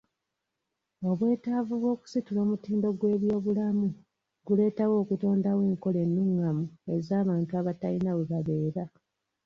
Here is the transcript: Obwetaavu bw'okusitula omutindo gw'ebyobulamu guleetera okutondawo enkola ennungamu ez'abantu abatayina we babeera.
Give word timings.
Obwetaavu 1.09 1.73
bw'okusitula 1.81 2.39
omutindo 2.45 2.87
gw'ebyobulamu 2.99 3.87
guleetera 4.45 4.93
okutondawo 5.01 5.61
enkola 5.69 5.97
ennungamu 6.05 6.63
ez'abantu 6.95 7.51
abatayina 7.61 8.11
we 8.17 8.23
babeera. 8.31 8.83